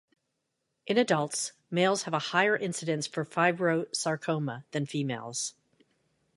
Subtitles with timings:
[0.87, 5.53] In adults, males have a higher incidence for fibrosarcoma than females.